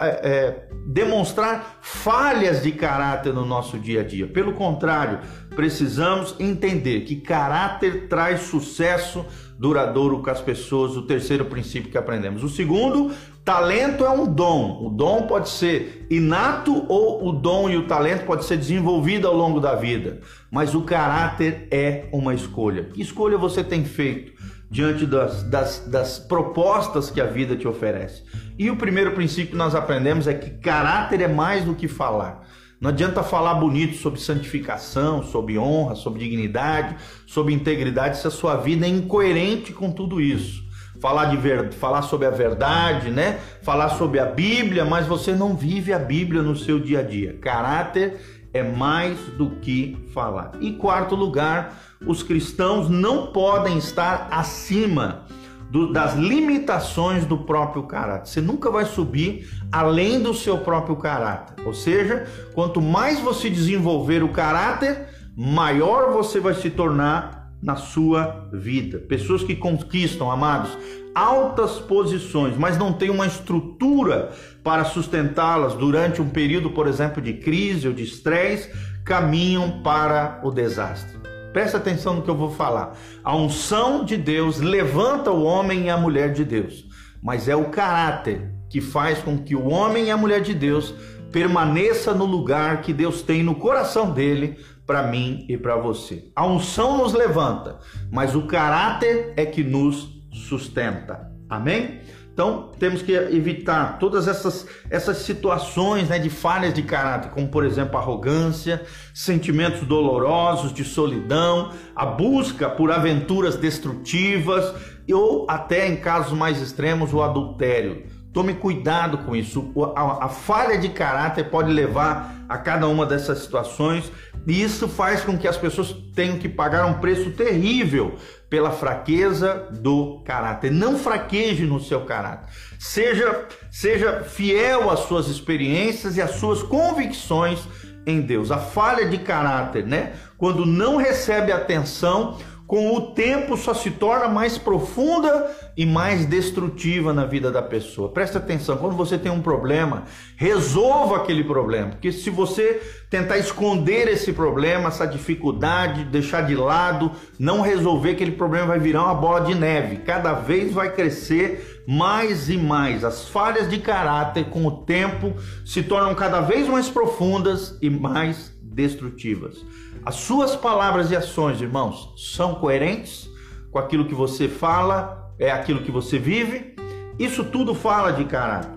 é, 0.00 0.68
demonstrar 0.86 1.78
falhas 1.80 2.62
de 2.62 2.72
caráter 2.72 3.32
no 3.32 3.46
nosso 3.46 3.78
dia 3.78 4.00
a 4.00 4.04
dia. 4.04 4.26
Pelo 4.26 4.52
contrário, 4.54 5.20
precisamos 5.54 6.34
entender 6.40 7.02
que 7.02 7.16
caráter 7.16 8.08
traz 8.08 8.40
sucesso 8.40 9.24
duradouro 9.56 10.20
com 10.20 10.30
as 10.30 10.40
pessoas. 10.40 10.96
O 10.96 11.02
terceiro 11.02 11.44
princípio 11.44 11.90
que 11.90 11.96
aprendemos. 11.96 12.42
O 12.42 12.48
segundo, 12.48 13.12
talento 13.44 14.04
é 14.04 14.10
um 14.10 14.26
dom. 14.26 14.84
O 14.84 14.90
dom 14.90 15.22
pode 15.22 15.48
ser 15.48 16.04
inato 16.10 16.84
ou 16.88 17.28
o 17.28 17.32
dom 17.32 17.70
e 17.70 17.76
o 17.76 17.86
talento 17.86 18.24
pode 18.24 18.44
ser 18.44 18.56
desenvolvido 18.56 19.28
ao 19.28 19.36
longo 19.36 19.60
da 19.60 19.76
vida. 19.76 20.20
Mas 20.50 20.74
o 20.74 20.82
caráter 20.82 21.68
é 21.70 22.08
uma 22.12 22.34
escolha. 22.34 22.84
Que 22.92 23.00
escolha 23.00 23.38
você 23.38 23.62
tem 23.62 23.84
feito? 23.84 24.32
Diante 24.72 25.04
das, 25.04 25.42
das, 25.42 25.86
das, 25.86 26.18
propostas 26.18 27.10
que 27.10 27.20
a 27.20 27.26
vida 27.26 27.54
te 27.54 27.68
oferece. 27.68 28.22
E 28.58 28.70
o 28.70 28.76
primeiro 28.76 29.12
princípio 29.12 29.50
que 29.50 29.56
nós 29.56 29.74
aprendemos 29.74 30.26
é 30.26 30.32
que 30.32 30.48
caráter 30.48 31.20
é 31.20 31.28
mais 31.28 31.62
do 31.62 31.74
que 31.74 31.86
falar. 31.86 32.48
Não 32.80 32.88
adianta 32.88 33.22
falar 33.22 33.54
bonito 33.54 33.96
sobre 33.98 34.18
santificação, 34.18 35.22
sobre 35.22 35.58
honra, 35.58 35.94
sobre 35.94 36.20
dignidade, 36.20 36.96
sobre 37.26 37.52
integridade, 37.52 38.16
se 38.16 38.26
a 38.26 38.30
sua 38.30 38.56
vida 38.56 38.86
é 38.86 38.88
incoerente 38.88 39.74
com 39.74 39.92
tudo 39.92 40.18
isso. 40.22 40.64
Falar, 40.98 41.26
de 41.26 41.36
ver... 41.36 41.70
falar 41.74 42.00
sobre 42.00 42.26
a 42.26 42.30
verdade, 42.30 43.10
né? 43.10 43.40
Falar 43.60 43.90
sobre 43.90 44.20
a 44.20 44.24
Bíblia, 44.24 44.86
mas 44.86 45.06
você 45.06 45.32
não 45.32 45.54
vive 45.54 45.92
a 45.92 45.98
Bíblia 45.98 46.40
no 46.40 46.56
seu 46.56 46.80
dia 46.80 47.00
a 47.00 47.02
dia. 47.02 47.36
Caráter 47.42 48.41
é 48.52 48.62
mais 48.62 49.18
do 49.38 49.50
que 49.50 49.96
falar. 50.12 50.52
E 50.60 50.72
quarto 50.72 51.14
lugar, 51.14 51.78
os 52.06 52.22
cristãos 52.22 52.88
não 52.88 53.28
podem 53.28 53.78
estar 53.78 54.28
acima 54.30 55.26
do, 55.70 55.90
das 55.90 56.14
limitações 56.14 57.24
do 57.24 57.38
próprio 57.38 57.84
caráter. 57.84 58.28
Você 58.28 58.40
nunca 58.40 58.70
vai 58.70 58.84
subir 58.84 59.48
além 59.70 60.20
do 60.20 60.34
seu 60.34 60.58
próprio 60.58 60.96
caráter. 60.96 61.64
Ou 61.64 61.72
seja, 61.72 62.26
quanto 62.52 62.80
mais 62.82 63.20
você 63.20 63.48
desenvolver 63.48 64.22
o 64.22 64.28
caráter, 64.28 65.08
maior 65.34 66.12
você 66.12 66.38
vai 66.38 66.54
se 66.54 66.68
tornar 66.68 67.50
na 67.62 67.76
sua 67.76 68.48
vida. 68.52 68.98
Pessoas 68.98 69.42
que 69.42 69.54
conquistam, 69.54 70.30
amados, 70.30 70.76
altas 71.14 71.78
posições, 71.78 72.56
mas 72.56 72.78
não 72.78 72.92
têm 72.92 73.10
uma 73.10 73.26
estrutura 73.26 74.32
para 74.62 74.84
sustentá-las 74.84 75.74
durante 75.74 76.22
um 76.22 76.28
período, 76.28 76.70
por 76.70 76.86
exemplo, 76.86 77.20
de 77.20 77.34
crise 77.34 77.88
ou 77.88 77.94
de 77.94 78.02
estresse, 78.02 78.70
caminham 79.04 79.82
para 79.82 80.40
o 80.42 80.50
desastre. 80.50 81.18
Presta 81.52 81.76
atenção 81.76 82.14
no 82.14 82.22
que 82.22 82.30
eu 82.30 82.36
vou 82.36 82.50
falar. 82.50 82.96
A 83.22 83.36
unção 83.36 84.04
de 84.04 84.16
Deus 84.16 84.58
levanta 84.58 85.30
o 85.30 85.42
homem 85.42 85.84
e 85.86 85.90
a 85.90 85.96
mulher 85.96 86.32
de 86.32 86.44
Deus, 86.44 86.86
mas 87.22 87.48
é 87.48 87.54
o 87.54 87.66
caráter 87.66 88.50
que 88.70 88.80
faz 88.80 89.18
com 89.18 89.36
que 89.36 89.54
o 89.54 89.68
homem 89.68 90.06
e 90.06 90.10
a 90.10 90.16
mulher 90.16 90.40
de 90.40 90.54
Deus 90.54 90.94
permaneça 91.30 92.14
no 92.14 92.24
lugar 92.24 92.80
que 92.80 92.92
Deus 92.92 93.22
tem 93.22 93.42
no 93.42 93.54
coração 93.54 94.10
dele 94.10 94.58
para 94.86 95.02
mim 95.02 95.44
e 95.48 95.56
para 95.56 95.76
você. 95.76 96.30
A 96.34 96.46
unção 96.46 96.98
nos 96.98 97.12
levanta, 97.12 97.78
mas 98.10 98.34
o 98.34 98.46
caráter 98.46 99.32
é 99.36 99.46
que 99.46 99.62
nos 99.62 100.11
sustenta. 100.32 101.30
Amém? 101.48 102.00
Então, 102.32 102.70
temos 102.78 103.02
que 103.02 103.12
evitar 103.12 103.98
todas 103.98 104.26
essas, 104.26 104.66
essas 104.88 105.18
situações 105.18 106.08
né, 106.08 106.18
de 106.18 106.30
falhas 106.30 106.72
de 106.72 106.82
caráter, 106.82 107.30
como, 107.30 107.46
por 107.48 107.62
exemplo, 107.62 107.98
arrogância, 107.98 108.82
sentimentos 109.12 109.86
dolorosos 109.86 110.72
de 110.72 110.82
solidão, 110.82 111.72
a 111.94 112.06
busca 112.06 112.70
por 112.70 112.90
aventuras 112.90 113.56
destrutivas 113.56 114.74
ou 115.12 115.46
até, 115.48 115.86
em 115.86 115.96
casos 115.96 116.32
mais 116.32 116.60
extremos, 116.62 117.12
o 117.12 117.22
adultério. 117.22 118.06
Tome 118.32 118.54
cuidado 118.54 119.18
com 119.18 119.36
isso. 119.36 119.72
A, 119.94 120.24
a 120.24 120.28
falha 120.28 120.78
de 120.78 120.88
caráter 120.88 121.50
pode 121.50 121.70
levar 121.70 122.34
a 122.48 122.56
cada 122.56 122.88
uma 122.88 123.04
dessas 123.04 123.40
situações 123.40 124.10
e 124.46 124.62
isso 124.62 124.88
faz 124.88 125.22
com 125.22 125.38
que 125.38 125.46
as 125.46 125.56
pessoas 125.56 125.94
tenham 126.14 126.38
que 126.38 126.48
pagar 126.48 126.86
um 126.86 126.94
preço 126.94 127.30
terrível 127.30 128.16
pela 128.48 128.70
fraqueza 128.70 129.68
do 129.70 130.22
caráter. 130.24 130.70
Não 130.70 130.98
fraqueje 130.98 131.64
no 131.64 131.80
seu 131.80 132.02
caráter. 132.02 132.48
Seja, 132.78 133.46
seja 133.70 134.22
fiel 134.24 134.90
às 134.90 135.00
suas 135.00 135.28
experiências 135.28 136.16
e 136.16 136.22
às 136.22 136.32
suas 136.32 136.62
convicções 136.62 137.60
em 138.06 138.20
Deus. 138.20 138.50
A 138.50 138.58
falha 138.58 139.08
de 139.08 139.18
caráter, 139.18 139.86
né? 139.86 140.14
Quando 140.36 140.66
não 140.66 140.96
recebe 140.96 141.52
atenção, 141.52 142.38
com 142.72 142.96
o 142.96 143.02
tempo 143.02 143.54
só 143.54 143.74
se 143.74 143.90
torna 143.90 144.28
mais 144.28 144.56
profunda 144.56 145.54
e 145.76 145.84
mais 145.84 146.24
destrutiva 146.24 147.12
na 147.12 147.26
vida 147.26 147.50
da 147.50 147.60
pessoa. 147.60 148.08
Presta 148.08 148.38
atenção, 148.38 148.78
quando 148.78 148.96
você 148.96 149.18
tem 149.18 149.30
um 149.30 149.42
problema, 149.42 150.04
resolva 150.38 151.16
aquele 151.16 151.44
problema, 151.44 151.90
porque 151.90 152.10
se 152.10 152.30
você 152.30 152.80
tentar 153.10 153.36
esconder 153.36 154.08
esse 154.08 154.32
problema, 154.32 154.88
essa 154.88 155.04
dificuldade, 155.04 156.04
deixar 156.04 156.46
de 156.46 156.54
lado, 156.54 157.10
não 157.38 157.60
resolver 157.60 158.12
aquele 158.12 158.32
problema 158.32 158.68
vai 158.68 158.78
virar 158.78 159.04
uma 159.04 159.14
bola 159.16 159.42
de 159.42 159.54
neve, 159.54 159.98
cada 159.98 160.32
vez 160.32 160.72
vai 160.72 160.94
crescer 160.94 161.82
mais 161.86 162.48
e 162.48 162.56
mais. 162.56 163.04
As 163.04 163.28
falhas 163.28 163.68
de 163.68 163.80
caráter 163.80 164.46
com 164.46 164.66
o 164.66 164.70
tempo 164.70 165.34
se 165.62 165.82
tornam 165.82 166.14
cada 166.14 166.40
vez 166.40 166.66
mais 166.68 166.88
profundas 166.88 167.76
e 167.82 167.90
mais 167.90 168.51
destrutivas. 168.72 169.64
As 170.04 170.16
suas 170.16 170.56
palavras 170.56 171.10
e 171.10 171.16
ações, 171.16 171.60
irmãos, 171.60 172.12
são 172.16 172.56
coerentes 172.56 173.30
com 173.70 173.78
aquilo 173.78 174.06
que 174.06 174.14
você 174.14 174.48
fala, 174.48 175.32
é 175.38 175.50
aquilo 175.50 175.82
que 175.82 175.90
você 175.90 176.18
vive? 176.18 176.74
Isso 177.18 177.44
tudo 177.44 177.74
fala 177.74 178.12
de 178.12 178.24
caráter. 178.24 178.70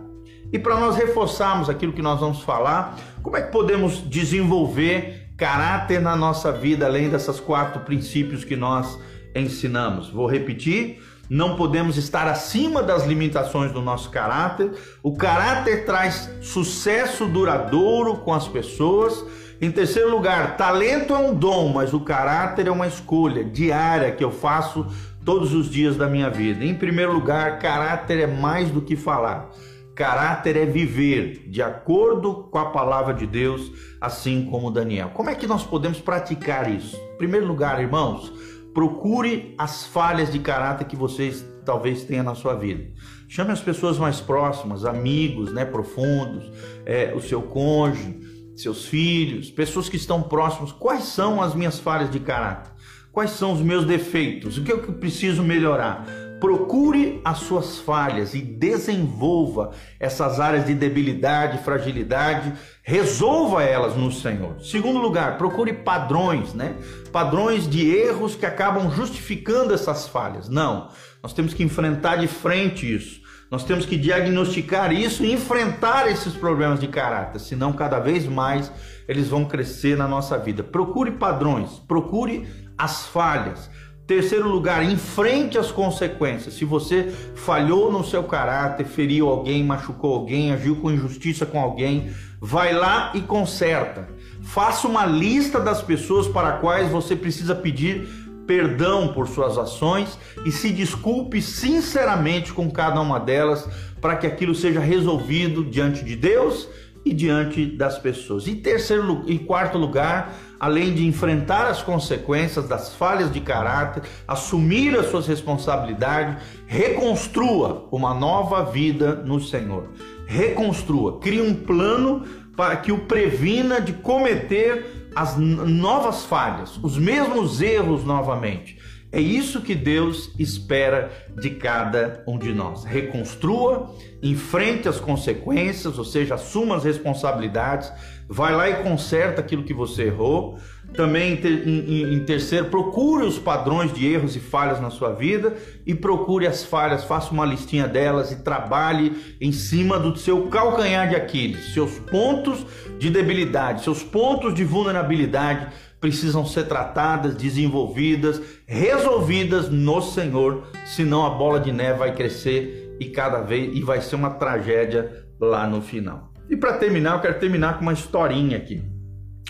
E 0.51 0.59
para 0.59 0.79
nós 0.79 0.95
reforçarmos 0.95 1.69
aquilo 1.69 1.93
que 1.93 2.01
nós 2.01 2.19
vamos 2.19 2.41
falar, 2.41 2.97
como 3.21 3.35
é 3.35 3.41
que 3.41 3.51
podemos 3.51 4.07
desenvolver 4.09 5.29
caráter 5.37 5.99
na 5.99 6.15
nossa 6.15 6.51
vida, 6.51 6.85
além 6.85 7.09
dessas 7.09 7.39
quatro 7.39 7.81
princípios 7.81 8.43
que 8.43 8.55
nós 8.55 8.99
ensinamos? 9.35 10.09
Vou 10.09 10.27
repetir: 10.27 11.01
não 11.29 11.55
podemos 11.55 11.97
estar 11.97 12.27
acima 12.27 12.83
das 12.83 13.05
limitações 13.05 13.71
do 13.71 13.81
nosso 13.81 14.09
caráter. 14.09 14.71
O 15.01 15.15
caráter 15.15 15.85
traz 15.85 16.29
sucesso 16.41 17.25
duradouro 17.25 18.17
com 18.17 18.33
as 18.33 18.47
pessoas 18.47 19.25
em 19.61 19.71
terceiro 19.71 20.11
lugar, 20.11 20.57
talento 20.57 21.13
é 21.13 21.17
um 21.17 21.33
dom, 21.33 21.71
mas 21.73 21.93
o 21.93 21.99
caráter 21.99 22.67
é 22.67 22.71
uma 22.71 22.87
escolha 22.87 23.43
diária 23.43 24.11
que 24.11 24.23
eu 24.23 24.31
faço 24.31 24.85
todos 25.23 25.53
os 25.53 25.69
dias 25.69 25.95
da 25.95 26.07
minha 26.07 26.29
vida. 26.29 26.63
Em 26.63 26.75
primeiro 26.75 27.13
lugar, 27.13 27.59
caráter 27.59 28.19
é 28.19 28.27
mais 28.27 28.69
do 28.69 28.81
que 28.81 28.95
falar. 28.95 29.49
Caráter 29.95 30.57
é 30.57 30.65
viver 30.65 31.47
de 31.47 31.61
acordo 31.61 32.49
com 32.51 32.57
a 32.57 32.65
palavra 32.65 33.13
de 33.13 33.25
Deus, 33.25 33.71
assim 33.99 34.45
como 34.51 34.69
Daniel. 34.69 35.11
Como 35.13 35.29
é 35.29 35.35
que 35.35 35.47
nós 35.47 35.63
podemos 35.63 36.01
praticar 36.01 36.69
isso? 36.69 36.97
Em 37.13 37.17
primeiro 37.17 37.47
lugar, 37.47 37.79
irmãos, 37.79 38.31
procure 38.73 39.55
as 39.57 39.85
falhas 39.85 40.29
de 40.29 40.39
caráter 40.39 40.85
que 40.85 40.97
vocês 40.97 41.45
talvez 41.63 42.03
tenham 42.03 42.25
na 42.25 42.35
sua 42.35 42.55
vida. 42.55 42.91
Chame 43.29 43.51
as 43.51 43.61
pessoas 43.61 43.97
mais 43.97 44.19
próximas, 44.19 44.85
amigos, 44.85 45.51
né, 45.53 45.63
profundos, 45.63 46.51
é, 46.85 47.13
o 47.15 47.21
seu 47.21 47.41
cônjuge, 47.41 48.34
seus 48.55 48.85
filhos, 48.85 49.51
pessoas 49.51 49.89
que 49.89 49.97
estão 49.97 50.21
próximos, 50.23 50.71
quais 50.71 51.03
são 51.03 51.41
as 51.41 51.53
minhas 51.53 51.79
falhas 51.79 52.09
de 52.09 52.19
caráter? 52.19 52.71
Quais 53.11 53.31
são 53.31 53.53
os 53.53 53.61
meus 53.61 53.85
defeitos? 53.85 54.57
O 54.57 54.63
que 54.63 54.71
eu 54.71 54.79
preciso 54.93 55.41
melhorar? 55.41 56.05
Procure 56.39 57.21
as 57.23 57.37
suas 57.39 57.79
falhas 57.79 58.33
e 58.33 58.41
desenvolva 58.41 59.71
essas 59.99 60.37
áreas 60.39 60.65
de 60.65 60.73
debilidade, 60.73 61.63
fragilidade, 61.63 62.53
resolva 62.83 63.63
elas 63.63 63.95
no 63.95 64.11
Senhor. 64.11 64.59
Segundo 64.59 64.99
lugar, 64.99 65.37
procure 65.37 65.71
padrões, 65.71 66.53
né? 66.53 66.75
Padrões 67.11 67.69
de 67.69 67.89
erros 67.89 68.35
que 68.35 68.45
acabam 68.45 68.91
justificando 68.91 69.73
essas 69.73 70.09
falhas. 70.09 70.49
Não, 70.49 70.89
nós 71.23 71.31
temos 71.31 71.53
que 71.53 71.63
enfrentar 71.63 72.17
de 72.17 72.27
frente 72.27 72.93
isso. 72.93 73.24
Nós 73.51 73.63
temos 73.63 73.85
que 73.85 73.95
diagnosticar 73.95 74.91
isso 74.91 75.23
e 75.23 75.31
enfrentar 75.31 76.09
esses 76.09 76.33
problemas 76.33 76.79
de 76.79 76.87
caráter, 76.87 77.39
senão 77.39 77.71
cada 77.71 77.99
vez 77.99 78.25
mais 78.25 78.71
eles 79.07 79.27
vão 79.27 79.45
crescer 79.45 79.95
na 79.95 80.07
nossa 80.07 80.37
vida. 80.37 80.63
Procure 80.63 81.11
padrões, 81.11 81.79
procure 81.87 82.47
as 82.77 83.05
falhas. 83.05 83.69
Terceiro 84.07 84.47
lugar, 84.47 84.83
enfrente 84.83 85.57
as 85.57 85.71
consequências. 85.71 86.53
Se 86.53 86.65
você 86.65 87.11
falhou 87.35 87.91
no 87.91 88.03
seu 88.03 88.23
caráter, 88.23 88.85
feriu 88.85 89.27
alguém, 89.27 89.63
machucou 89.63 90.13
alguém, 90.13 90.51
agiu 90.51 90.75
com 90.75 90.91
injustiça 90.91 91.43
com 91.43 91.59
alguém, 91.59 92.11
vai 92.39 92.71
lá 92.73 93.11
e 93.15 93.21
conserta. 93.21 94.07
Faça 94.43 94.87
uma 94.87 95.05
lista 95.07 95.59
das 95.59 95.81
pessoas 95.81 96.27
para 96.27 96.53
quais 96.57 96.91
você 96.91 97.15
precisa 97.15 97.55
pedir 97.55 98.24
perdão 98.47 99.09
por 99.09 99.27
suas 99.27 99.57
ações 99.57 100.17
e 100.45 100.51
se 100.51 100.71
desculpe 100.71 101.41
sinceramente 101.41 102.53
com 102.53 102.69
cada 102.69 102.99
uma 103.01 103.19
delas 103.19 103.67
para 103.99 104.15
que 104.15 104.27
aquilo 104.27 104.53
seja 104.53 104.79
resolvido 104.79 105.63
diante 105.63 106.03
de 106.03 106.15
Deus 106.15 106.67
e 107.05 107.13
diante 107.13 107.65
das 107.65 107.99
pessoas. 107.99 108.47
E 108.47 108.55
terceiro 108.55 109.23
e 109.27 109.37
quarto 109.37 109.77
lugar, 109.77 110.33
além 110.59 110.93
de 110.93 111.05
enfrentar 111.05 111.67
as 111.67 111.83
consequências 111.83 112.67
das 112.67 112.95
falhas 112.95 113.31
de 113.31 113.39
caráter, 113.39 114.03
assumir 114.27 114.97
as 114.97 115.11
suas 115.11 115.27
responsabilidades, 115.27 116.43
reconstrua 116.65 117.87
uma 117.91 118.13
nova 118.13 118.63
vida 118.63 119.13
no 119.15 119.39
Senhor. 119.39 119.89
Reconstrua, 120.25 121.19
crie 121.19 121.41
um 121.41 121.53
plano 121.53 122.23
para 122.57 122.75
que 122.77 122.91
o 122.91 122.99
previna 122.99 123.79
de 123.79 123.93
cometer 123.93 125.04
as 125.15 125.37
novas 125.37 126.25
falhas, 126.25 126.77
os 126.83 126.97
mesmos 126.97 127.61
erros 127.61 128.03
novamente. 128.03 128.77
É 129.11 129.19
isso 129.21 129.61
que 129.61 129.73
Deus 129.73 130.29
espera 130.37 131.09
de 131.39 131.51
cada 131.51 132.21
um 132.27 132.37
de 132.37 132.53
nós. 132.53 132.83
Reconstrua, 132.83 133.95
enfrente 134.21 134.89
as 134.89 134.99
consequências, 134.99 135.97
ou 135.97 136.03
seja, 136.03 136.35
assuma 136.35 136.75
as 136.75 136.83
responsabilidades, 136.83 137.89
vai 138.27 138.53
lá 138.53 138.69
e 138.69 138.83
conserta 138.83 139.39
aquilo 139.39 139.63
que 139.63 139.73
você 139.73 140.07
errou. 140.07 140.59
Também, 140.95 141.33
em, 141.33 142.19
terceiro, 142.25 142.65
procure 142.65 143.25
os 143.25 143.37
padrões 143.37 143.93
de 143.93 144.07
erros 144.07 144.35
e 144.35 144.39
falhas 144.39 144.79
na 144.79 144.89
sua 144.89 145.11
vida 145.11 145.55
e 145.85 145.93
procure 145.93 146.47
as 146.47 146.63
falhas, 146.63 147.03
faça 147.03 147.31
uma 147.31 147.45
listinha 147.45 147.87
delas 147.87 148.31
e 148.31 148.43
trabalhe 148.43 149.35
em 149.41 149.51
cima 149.51 149.99
do 149.99 150.17
seu 150.17 150.47
calcanhar 150.47 151.09
de 151.09 151.15
Aquiles, 151.15 151.73
seus 151.73 151.99
pontos 151.99 152.65
de 152.97 153.09
debilidade, 153.09 153.83
seus 153.83 154.03
pontos 154.03 154.53
de 154.53 154.63
vulnerabilidade 154.63 155.67
precisam 155.99 156.45
ser 156.45 156.65
tratadas, 156.67 157.35
desenvolvidas, 157.35 158.39
resolvidas 158.67 159.69
no 159.69 160.01
Senhor, 160.01 160.67
senão 160.85 161.25
a 161.25 161.31
bola 161.31 161.59
de 161.59 161.71
neve 161.71 161.97
vai 161.97 162.13
crescer 162.13 162.95
e 162.99 163.05
cada 163.05 163.41
vez 163.41 163.75
e 163.75 163.81
vai 163.81 164.01
ser 164.01 164.15
uma 164.15 164.29
tragédia 164.29 165.25
lá 165.39 165.67
no 165.67 165.81
final. 165.81 166.31
E 166.47 166.55
para 166.55 166.73
terminar, 166.73 167.15
eu 167.15 167.21
quero 167.21 167.39
terminar 167.39 167.75
com 167.75 167.81
uma 167.81 167.93
historinha 167.93 168.57
aqui. 168.57 168.83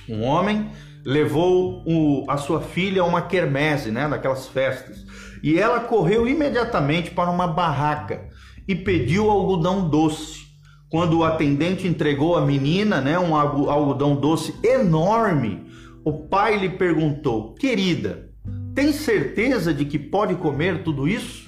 Um 0.07 0.23
homem 0.23 0.69
levou 1.05 1.83
o, 1.85 2.25
a 2.27 2.35
sua 2.35 2.59
filha 2.59 3.03
a 3.03 3.05
uma 3.05 3.21
quermesse, 3.21 3.91
né, 3.91 4.09
daquelas 4.09 4.47
festas, 4.47 5.05
e 5.43 5.59
ela 5.59 5.81
correu 5.81 6.27
imediatamente 6.27 7.11
para 7.11 7.29
uma 7.29 7.47
barraca 7.47 8.27
e 8.67 8.73
pediu 8.73 9.29
algodão 9.29 9.87
doce. 9.87 10.43
Quando 10.89 11.19
o 11.19 11.23
atendente 11.23 11.87
entregou 11.87 12.35
a 12.35 12.45
menina, 12.45 12.99
né, 13.01 13.19
um 13.19 13.35
algodão 13.35 14.15
doce 14.15 14.55
enorme, 14.63 15.67
o 16.03 16.27
pai 16.27 16.57
lhe 16.57 16.69
perguntou: 16.69 17.53
"Querida, 17.53 18.31
tem 18.73 18.91
certeza 18.91 19.73
de 19.73 19.85
que 19.85 19.99
pode 19.99 20.33
comer 20.35 20.83
tudo 20.83 21.07
isso?" 21.07 21.45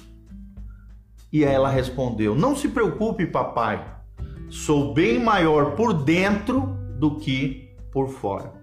E 1.32 1.44
ela 1.44 1.70
respondeu: 1.70 2.36
Não 2.36 2.56
se 2.56 2.68
preocupe, 2.68 3.26
papai, 3.26 3.84
sou 4.50 4.94
bem 4.94 5.20
maior 5.20 5.76
por 5.76 5.94
dentro 5.94 6.78
do 7.00 7.16
que 7.16 7.70
por 7.92 8.10
fora. 8.10 8.57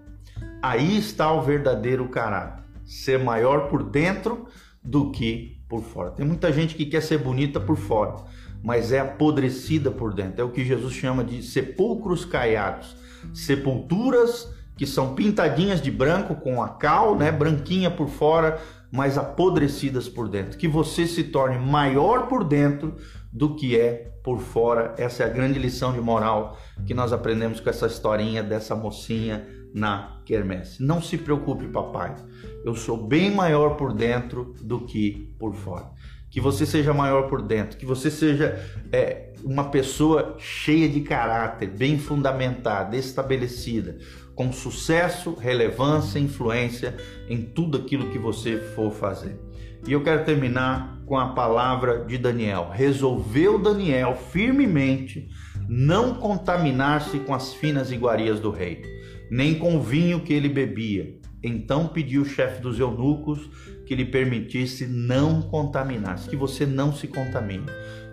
Aí 0.67 0.97
está 0.97 1.31
o 1.31 1.43
verdadeiro 1.43 2.09
caráter: 2.09 2.63
ser 2.83 3.23
maior 3.23 3.69
por 3.69 3.83
dentro 3.83 4.47
do 4.83 5.11
que 5.11 5.61
por 5.69 5.83
fora. 5.83 6.09
Tem 6.09 6.25
muita 6.25 6.51
gente 6.51 6.73
que 6.73 6.87
quer 6.87 7.01
ser 7.01 7.19
bonita 7.19 7.59
por 7.59 7.77
fora, 7.77 8.15
mas 8.63 8.91
é 8.91 8.99
apodrecida 8.99 9.91
por 9.91 10.11
dentro. 10.11 10.41
É 10.41 10.43
o 10.43 10.49
que 10.49 10.65
Jesus 10.65 10.93
chama 10.93 11.23
de 11.23 11.43
sepulcros 11.43 12.25
caiados, 12.25 12.95
sepulturas 13.31 14.51
que 14.75 14.87
são 14.87 15.13
pintadinhas 15.13 15.79
de 15.79 15.91
branco 15.91 16.35
com 16.35 16.61
a 16.61 16.69
cal, 16.69 17.15
né, 17.15 17.31
branquinha 17.31 17.91
por 17.91 18.09
fora, 18.09 18.59
mas 18.91 19.19
apodrecidas 19.19 20.09
por 20.09 20.27
dentro. 20.27 20.57
Que 20.57 20.67
você 20.67 21.05
se 21.05 21.25
torne 21.25 21.59
maior 21.59 22.27
por 22.27 22.43
dentro 22.43 22.95
do 23.31 23.55
que 23.55 23.79
é 23.79 24.11
por 24.23 24.39
fora. 24.39 24.95
Essa 24.97 25.23
é 25.23 25.25
a 25.27 25.29
grande 25.29 25.59
lição 25.59 25.93
de 25.93 26.01
moral 26.01 26.57
que 26.87 26.93
nós 26.93 27.13
aprendemos 27.13 27.59
com 27.59 27.69
essa 27.69 27.85
historinha 27.85 28.41
dessa 28.41 28.75
mocinha 28.75 29.45
na 29.75 30.21
quermesse. 30.23 30.81
Não 30.81 31.01
se 31.01 31.17
preocupe, 31.17 31.67
papai. 31.67 32.15
Eu 32.63 32.75
sou 32.75 32.95
bem 32.95 33.29
maior 33.29 33.75
por 33.75 33.91
dentro 33.91 34.55
do 34.61 34.79
que 34.79 35.35
por 35.37 35.53
fora. 35.53 35.91
Que 36.31 36.39
você 36.39 36.65
seja 36.65 36.93
maior 36.93 37.27
por 37.27 37.41
dentro, 37.41 37.77
que 37.77 37.85
você 37.85 38.09
seja 38.09 38.57
é, 38.91 39.33
uma 39.43 39.65
pessoa 39.65 40.37
cheia 40.39 40.87
de 40.87 41.01
caráter, 41.01 41.69
bem 41.69 41.99
fundamentada, 41.99 42.95
estabelecida, 42.95 43.97
com 44.33 44.51
sucesso, 44.51 45.35
relevância, 45.35 46.19
influência 46.19 46.95
em 47.29 47.41
tudo 47.41 47.77
aquilo 47.77 48.09
que 48.11 48.17
você 48.17 48.57
for 48.57 48.91
fazer. 48.91 49.37
E 49.85 49.91
eu 49.91 50.03
quero 50.03 50.23
terminar 50.23 51.01
com 51.05 51.17
a 51.17 51.33
palavra 51.33 52.05
de 52.05 52.17
Daniel. 52.17 52.69
Resolveu 52.71 53.59
Daniel 53.59 54.15
firmemente 54.31 55.29
não 55.67 56.15
contaminar-se 56.15 57.19
com 57.19 57.33
as 57.33 57.53
finas 57.53 57.91
iguarias 57.91 58.39
do 58.39 58.51
rei, 58.51 58.81
nem 59.29 59.55
com 59.55 59.75
o 59.75 59.81
vinho 59.81 60.21
que 60.21 60.33
ele 60.33 60.49
bebia. 60.49 61.19
Então 61.43 61.87
pediu 61.87 62.23
o 62.23 62.25
chefe 62.25 62.61
dos 62.61 62.79
eunucos 62.79 63.49
que 63.85 63.95
lhe 63.95 64.05
permitisse 64.05 64.87
não 64.87 65.43
contaminar-se, 65.43 66.29
que 66.29 66.35
você 66.35 66.65
não 66.65 66.93
se 66.93 67.07
contamine, 67.07 67.65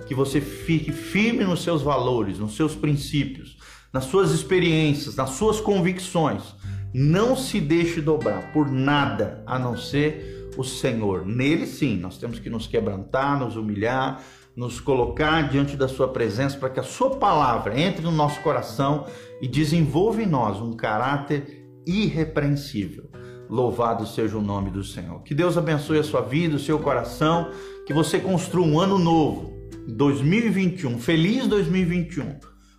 que 0.07 0.15
você 0.15 0.41
fique 0.41 0.93
firme 0.93 1.45
nos 1.45 1.63
seus 1.63 1.81
valores, 1.83 2.39
nos 2.39 2.55
seus 2.55 2.75
princípios, 2.75 3.57
nas 3.93 4.05
suas 4.05 4.33
experiências, 4.33 5.17
nas 5.17 5.31
suas 5.31 5.61
convicções. 5.61 6.43
Não 6.93 7.35
se 7.35 7.59
deixe 7.59 8.03
dobrar 8.03 8.53
por 8.53 8.71
nada 8.71 9.43
a 9.47 9.59
não 9.59 9.77
ser 9.77 10.51
o 10.57 10.63
Senhor. 10.63 11.27
Nele 11.27 11.67
sim, 11.67 11.97
nós 11.97 12.19
temos 12.19 12.39
que 12.39 12.51
nos 12.51 12.67
quebrantar, 12.67 13.39
nos 13.39 13.57
humilhar, 13.57 14.23
nos 14.57 14.81
colocar 14.81 15.49
diante 15.49 15.77
da 15.77 15.89
Sua 15.89 16.09
presença 16.09 16.59
para 16.59 16.71
que 16.71 16.81
a 16.81 16.85
Sua 16.85 17.17
palavra 17.17 17.79
entre 17.79 18.03
no 18.03 18.11
nosso 18.11 18.41
coração 18.43 19.07
e 19.41 19.49
desenvolva 19.49 20.23
em 20.23 20.27
nós 20.27 20.61
um 20.61 20.73
caráter 20.73 21.63
irrepreensível. 21.87 23.11
Louvado 23.49 24.07
seja 24.07 24.39
o 24.39 24.43
nome 24.43 24.71
do 24.71 24.83
Senhor. 24.83 25.23
Que 25.23 25.35
Deus 25.35 25.59
abençoe 25.59 25.99
a 25.99 26.05
sua 26.05 26.23
vida, 26.23 26.57
o 26.57 26.61
seu 26.61 26.79
coração, 26.79 27.51
que 27.87 27.93
você 27.93 28.19
construa 28.19 28.67
um 28.67 28.81
ano 28.81 28.99
novo, 28.99 29.53
2021, 29.89 30.99
feliz 30.99 31.47
2021, 31.47 32.39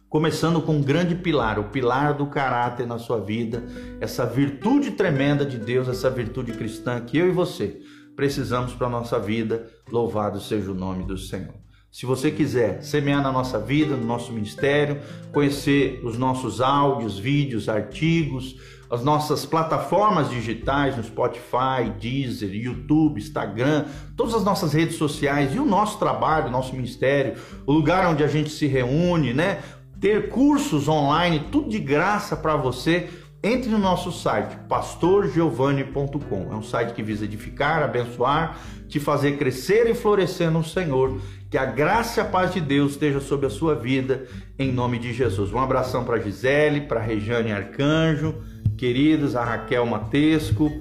começando 0.09 0.61
com 0.61 0.77
um 0.77 0.81
grande 0.81 1.15
pilar, 1.15 1.59
o 1.59 1.65
pilar 1.65 2.15
do 2.15 2.25
caráter 2.27 2.87
na 2.87 2.97
sua 2.97 3.19
vida, 3.19 3.63
essa 3.99 4.25
virtude 4.25 4.91
tremenda 4.91 5.45
de 5.45 5.59
Deus, 5.59 5.87
essa 5.87 6.09
virtude 6.09 6.53
cristã 6.53 7.01
que 7.01 7.17
eu 7.17 7.27
e 7.27 7.31
você 7.31 7.79
precisamos 8.15 8.73
para 8.73 8.87
a 8.87 8.91
nossa 8.91 9.19
vida. 9.19 9.67
Louvado 9.91 10.39
seja 10.39 10.71
o 10.71 10.75
nome 10.75 11.03
do 11.03 11.17
Senhor. 11.17 11.62
Se 11.93 12.07
você 12.07 12.31
quiser 12.31 12.81
semear 12.81 13.21
na 13.21 13.31
nossa 13.31 13.59
vida, 13.59 13.95
no 13.95 14.03
nosso 14.03 14.33
ministério, 14.33 14.99
conhecer 15.31 16.01
os 16.03 16.17
nossos 16.17 16.59
áudios, 16.59 17.19
vídeos, 17.19 17.69
artigos, 17.69 18.55
as 18.89 19.03
nossas 19.03 19.45
plataformas 19.45 20.27
digitais 20.27 20.97
no 20.97 21.03
Spotify, 21.03 21.91
Deezer, 21.99 22.51
YouTube, 22.51 23.21
Instagram, 23.21 23.85
todas 24.17 24.33
as 24.33 24.43
nossas 24.43 24.73
redes 24.73 24.95
sociais 24.95 25.53
e 25.53 25.59
o 25.59 25.65
nosso 25.65 25.99
trabalho, 25.99 26.47
o 26.47 26.51
nosso 26.51 26.75
ministério, 26.75 27.35
o 27.63 27.71
lugar 27.71 28.07
onde 28.07 28.23
a 28.23 28.27
gente 28.27 28.49
se 28.49 28.65
reúne, 28.65 29.31
né? 29.31 29.59
Ter 30.01 30.29
cursos 30.29 30.87
online, 30.87 31.45
tudo 31.51 31.69
de 31.69 31.77
graça 31.77 32.35
para 32.35 32.55
você 32.55 33.07
entre 33.43 33.69
no 33.69 33.77
nosso 33.77 34.09
site 34.11 34.57
pastorgiovanni.com. 34.69 36.47
É 36.51 36.55
um 36.55 36.63
site 36.63 36.93
que 36.93 37.03
visa 37.03 37.25
edificar, 37.25 37.83
abençoar, 37.83 38.57
te 38.87 38.99
fazer 39.01 39.37
crescer 39.37 39.89
e 39.89 39.93
florescer 39.93 40.49
no 40.49 40.63
Senhor. 40.63 41.19
Que 41.53 41.57
a 41.59 41.65
graça 41.65 42.19
e 42.19 42.23
a 42.23 42.25
paz 42.25 42.51
de 42.51 42.59
Deus 42.59 42.93
esteja 42.93 43.19
sobre 43.19 43.45
a 43.45 43.49
sua 43.51 43.75
vida, 43.75 44.25
em 44.57 44.71
nome 44.71 44.97
de 44.97 45.13
Jesus. 45.13 45.53
Um 45.53 45.59
abração 45.59 46.03
para 46.03 46.19
Gisele, 46.19 46.81
para 46.81 46.99
Rejane 46.99 47.51
Arcanjo, 47.51 48.33
queridos, 48.75 49.35
a 49.35 49.45
Raquel 49.45 49.85
Matesco, 49.85 50.71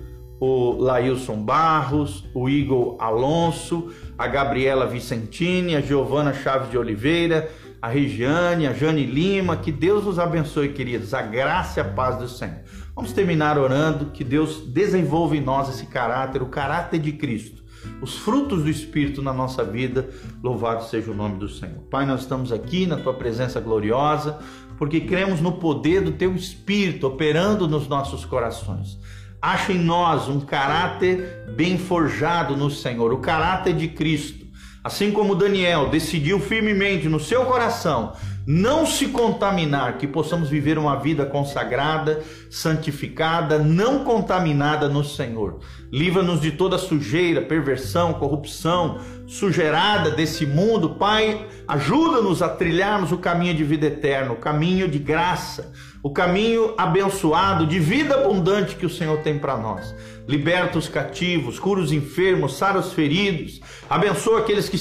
o 0.41 0.73
Lailson 0.79 1.43
Barros, 1.43 2.25
o 2.33 2.49
Igor 2.49 2.97
Alonso, 2.99 3.93
a 4.17 4.27
Gabriela 4.27 4.87
Vicentini, 4.87 5.77
a 5.77 5.83
Giovana 5.83 6.33
Chaves 6.33 6.71
de 6.71 6.79
Oliveira, 6.79 7.51
a 7.83 7.89
Regiane, 7.89 8.67
a 8.67 8.73
Jane 8.73 9.05
Lima, 9.05 9.59
que 9.59 9.71
Deus 9.71 10.07
os 10.07 10.19
abençoe, 10.19 10.71
queridos, 10.71 11.13
a 11.13 11.21
graça 11.21 11.81
e 11.81 11.83
a 11.83 11.85
paz 11.85 12.17
do 12.17 12.27
Senhor. 12.27 12.63
Vamos 12.97 13.13
terminar 13.13 13.59
orando, 13.59 14.07
que 14.07 14.25
Deus 14.25 14.67
desenvolva 14.67 15.37
em 15.37 15.41
nós 15.43 15.69
esse 15.69 15.85
caráter, 15.85 16.41
o 16.41 16.47
caráter 16.47 16.99
de 16.99 17.13
Cristo, 17.13 17.62
os 18.01 18.17
frutos 18.17 18.63
do 18.63 18.71
Espírito 18.71 19.23
na 19.23 19.33
nossa 19.33 19.65
vida, 19.65 20.09
louvado 20.43 20.85
seja 20.85 21.11
o 21.11 21.15
nome 21.15 21.39
do 21.39 21.49
Senhor. 21.49 21.81
Pai, 21.91 22.07
nós 22.07 22.23
estamos 22.23 22.53
aqui 22.53 22.87
na 22.87 22.97
tua 22.97 23.15
presença 23.15 23.61
gloriosa, 23.61 24.39
porque 24.79 25.01
cremos 25.01 25.41
no 25.41 25.53
poder 25.53 26.03
do 26.03 26.13
teu 26.13 26.35
Espírito 26.35 27.07
operando 27.07 27.69
nos 27.69 27.89
nossos 27.89 28.25
corações. 28.25 28.99
Acha 29.41 29.73
em 29.73 29.79
nós 29.79 30.29
um 30.29 30.41
caráter 30.41 31.47
bem 31.57 31.79
forjado 31.79 32.57
no 32.57 32.71
Senhor, 32.71 33.13
o 33.13 33.19
caráter 33.19 33.75
de 33.75 33.89
Cristo 33.89 34.43
Assim 34.85 35.13
como 35.13 35.37
Daniel 35.37 35.91
decidiu 35.91 36.41
firmemente 36.41 37.09
no 37.09 37.21
seu 37.21 37.45
coração 37.45 38.15
não 38.45 38.85
se 38.85 39.07
contaminar, 39.07 39.99
que 39.99 40.09
possamos 40.09 40.51
viver 40.51 40.77
uma 40.77 40.97
vida 40.97 41.25
consagrada, 41.25 42.21
santificada, 42.53 43.59
não 43.59 44.05
contaminada 44.05 44.87
no 44.87 45.03
Senhor. 45.03 45.61
Livra-nos 45.91 46.39
de 46.39 46.53
toda 46.53 46.77
sujeira, 46.77 47.41
perversão, 47.41 48.13
corrupção, 48.13 48.99
sujeirada 49.27 50.11
desse 50.11 50.45
mundo. 50.45 50.91
Pai, 50.97 51.47
ajuda-nos 51.67 52.43
a 52.43 52.51
trilharmos 52.51 53.11
o 53.11 53.17
caminho 53.17 53.55
de 53.55 53.65
vida 53.65 53.87
eterna, 53.87 54.33
o 54.33 54.37
caminho 54.37 54.87
de 54.87 54.99
graça, 54.99 55.73
o 56.03 56.11
caminho 56.11 56.75
abençoado, 56.77 57.67
de 57.67 57.79
vida 57.79 58.17
abundante 58.17 58.77
que 58.77 58.85
o 58.85 58.91
Senhor 58.91 59.17
tem 59.21 59.39
para 59.39 59.57
nós. 59.57 59.95
Liberta 60.29 60.79
os 60.79 60.89
cativos, 60.89 61.59
cura 61.59 61.81
os 61.81 61.91
enfermos, 61.91 62.59
sara 62.59 62.79
os 62.79 62.93
feridos, 62.93 63.61
abençoa 63.89 64.41
aqueles 64.41 64.69
que 64.69 64.77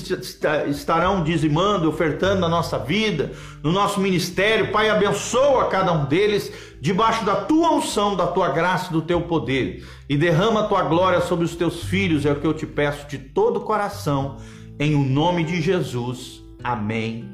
estarão 0.70 1.24
dizimando, 1.24 1.88
ofertando 1.88 2.42
na 2.42 2.50
nossa 2.50 2.78
vida, 2.78 3.32
no 3.64 3.72
nosso 3.72 4.02
ministério. 4.02 4.72
Pai, 4.72 4.90
abençoa 4.90 5.68
cada 5.68 5.94
um 5.94 6.06
deles 6.06 6.71
debaixo 6.82 7.24
da 7.24 7.46
tua 7.46 7.72
unção, 7.76 8.16
da 8.16 8.26
tua 8.26 8.50
graça, 8.50 8.92
do 8.92 9.04
teu 9.04 9.22
poder 9.22 9.88
e 10.10 10.18
derrama 10.18 10.62
a 10.62 10.68
tua 10.68 10.82
glória 10.82 11.22
sobre 11.22 11.46
os 11.46 11.56
teus 11.56 11.84
filhos, 11.84 12.26
é 12.26 12.32
o 12.32 12.40
que 12.40 12.48
eu 12.48 12.56
te 12.56 12.66
peço 12.66 13.08
de 13.08 13.20
todo 13.20 13.58
o 13.58 13.62
coração, 13.62 14.38
em 14.80 14.96
o 14.96 15.04
nome 15.04 15.44
de 15.44 15.62
Jesus. 15.62 16.44
Amém 16.64 17.30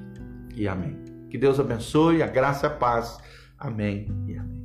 e 0.54 0.68
amém. 0.68 0.98
Que 1.30 1.38
Deus 1.38 1.60
abençoe, 1.60 2.22
a 2.22 2.28
graça 2.28 2.66
e 2.66 2.68
a 2.68 2.74
paz. 2.74 3.18
Amém 3.58 4.08
e 4.28 4.36
amém. 4.36 4.57